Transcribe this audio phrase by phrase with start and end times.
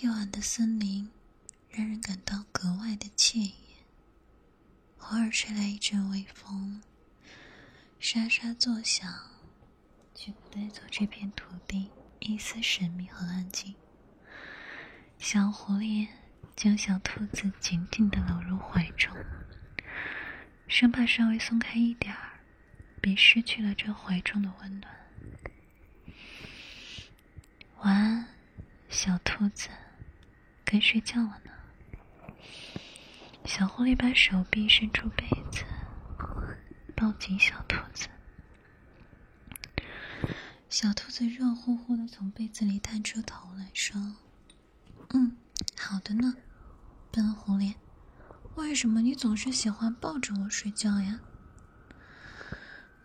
[0.00, 1.10] 夜晚的森林
[1.68, 3.54] 让人感到格外的惬意，
[4.98, 6.80] 偶尔吹来一阵微风，
[7.98, 9.12] 沙沙作响，
[10.14, 11.90] 却不带走这片土地
[12.20, 13.74] 一丝神秘和安静。
[15.18, 16.06] 小狐狸
[16.54, 19.12] 将小兔子紧紧的搂入怀中，
[20.68, 22.38] 生怕稍微松开一点儿，
[23.00, 24.96] 便失去了这怀中的温暖。
[27.80, 28.28] 晚安，
[28.88, 29.68] 小兔子，
[30.70, 31.50] 该睡觉了呢。
[33.46, 35.64] 小狐狸把手臂伸出被子，
[36.94, 38.06] 抱紧小兔子。
[40.68, 44.14] 小兔子热乎乎的从被子里探出头来说
[45.14, 45.34] ：“嗯，
[45.78, 46.34] 好的呢，
[47.10, 47.74] 笨狐狸。
[48.56, 51.18] 为什么你总是喜欢抱着我睡觉呀？”“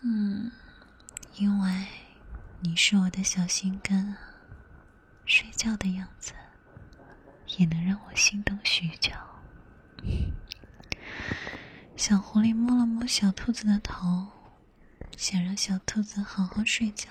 [0.00, 0.50] 嗯，
[1.34, 1.86] 因为
[2.60, 4.16] 你是我的小心肝啊。”
[5.26, 6.32] 睡觉的样子
[7.58, 9.12] 也能让我心动许久。
[11.96, 14.28] 小狐狸摸了摸小兔子的头，
[15.16, 17.10] 想让小兔子好好睡觉。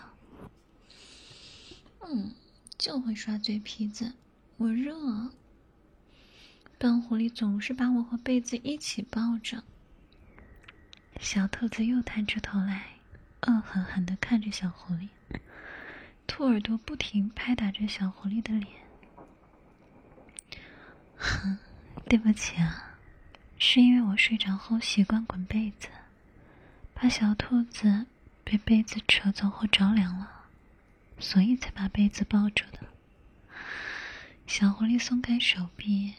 [2.02, 2.34] 嗯，
[2.78, 4.14] 就会耍嘴皮子，
[4.58, 5.32] 我热。
[6.80, 9.64] 笨狐狸总是把我和被子一起抱着。
[11.20, 12.94] 小兔子又探出头来，
[13.42, 15.10] 恶狠狠的看着小狐狸。
[16.26, 18.89] 兔耳朵不停拍打着小狐狸的脸。
[22.10, 22.98] 对不起啊，
[23.60, 25.88] 是因为我睡着后习惯滚被子，
[26.96, 28.08] 怕小兔子
[28.44, 30.28] 被被子扯走或着凉了，
[31.20, 32.80] 所以才把被子抱住的。
[34.48, 36.16] 小狐狸松开手臂，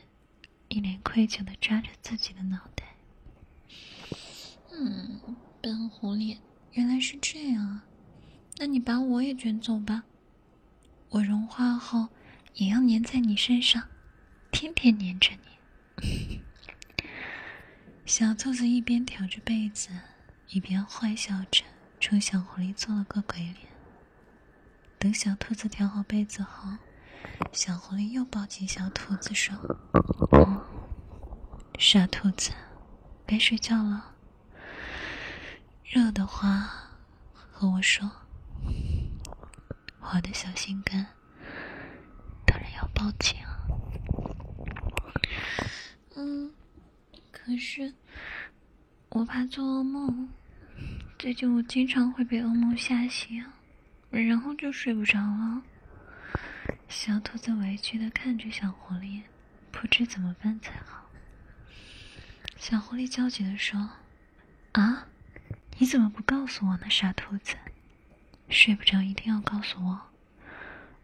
[0.69, 2.85] 一脸愧疚的抓着自己的脑袋。
[4.71, 5.21] 嗯，
[5.61, 6.39] 笨狐狸，
[6.75, 7.85] 原来是这样啊。
[8.59, 10.05] 那你把我也卷走吧，
[11.09, 12.11] 我融化后
[12.55, 13.89] 也要粘在你身上，
[14.53, 15.51] 天天粘着你。
[18.07, 19.91] 小兔子一边挑着被子，
[20.49, 21.65] 一边坏笑着
[21.99, 23.57] 冲小狐狸做了个鬼脸。
[24.99, 26.77] 等小兔子挑好被子后，
[27.53, 29.55] 小狐狸又抱紧小兔子说
[31.79, 32.51] ：“傻兔子，
[33.27, 34.15] 该睡觉了。
[35.85, 36.71] 热的话，
[37.33, 38.11] 和我说。”
[40.13, 41.07] 我的小心肝，
[42.45, 43.37] 当然要报警。
[47.31, 47.95] 可是
[49.11, 50.29] 我怕做噩梦。
[51.19, 53.45] 最近我经常会被噩梦吓醒，
[54.11, 55.63] 然后就睡不着了。
[56.89, 59.23] 小兔子委屈的看着小狐狸，
[59.71, 61.11] 不知怎么办才好。
[62.57, 63.91] 小狐狸焦急的说
[64.73, 65.07] ：“啊，
[65.79, 67.57] 你怎么不告诉我呢，傻兔子？”
[68.49, 70.01] 睡不着一定要告诉我，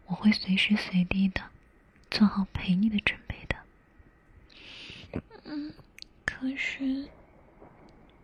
[0.07, 1.41] 我会随时随地的
[2.11, 3.26] 做好陪你的准备。
[5.49, 5.73] 嗯，
[6.25, 7.07] 可是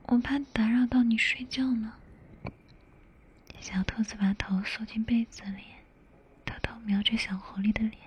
[0.08, 1.94] 我怕打扰到你睡觉呢。
[3.62, 5.64] 小兔子把头缩进被子里，
[6.44, 7.98] 偷偷瞄着小狐狸的脸。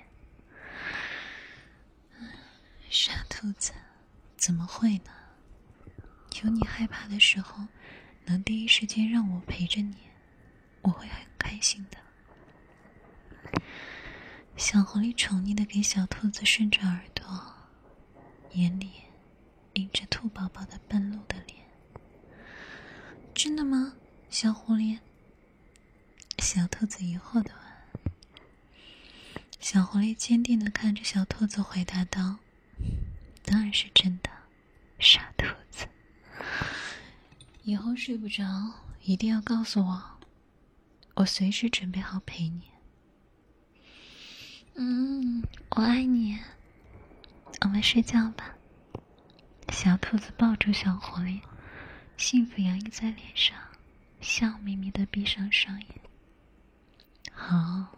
[2.91, 3.73] 傻兔子，
[4.37, 5.11] 怎么会呢？
[6.43, 7.67] 有你害怕的时候，
[8.27, 9.97] 能第一时间让我陪着你。
[10.83, 11.97] 我会很开心的。
[14.59, 17.25] 小狐狸宠溺的给小兔子顺着耳朵，
[18.53, 18.91] 眼里
[19.77, 21.67] 映着兔宝宝的笨鹿的脸。
[23.35, 23.93] 真的吗，
[24.31, 24.99] 小狐狸？
[26.39, 28.13] 小兔子疑惑的问。
[29.61, 32.39] 小狐狸坚定的看着小兔子，回答道
[33.45, 34.31] ：“当然是真的，
[34.99, 35.87] 傻兔子。
[37.63, 38.45] 以后睡不着，
[39.03, 40.19] 一定要告诉我。”
[41.17, 42.63] 我随时准备好陪你。
[44.75, 46.39] 嗯，我爱你。
[47.61, 48.56] 我们睡觉吧。
[49.69, 51.41] 小兔子抱住小狐狸，
[52.17, 53.57] 幸福洋溢在脸上，
[54.21, 55.89] 笑眯眯的闭上双眼。
[57.33, 57.97] 好，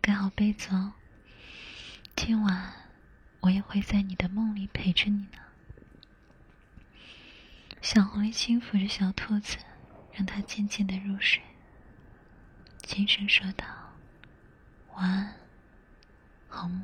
[0.00, 0.92] 盖好被子哦。
[2.16, 2.72] 今晚
[3.40, 5.38] 我也会在你的梦里陪着你呢。
[7.80, 9.56] 小狐狸轻抚着小兔子，
[10.12, 11.40] 让它渐渐的入睡。
[12.82, 13.64] 轻声说道
[14.96, 15.34] ：“晚安，
[16.48, 16.82] 好梦。”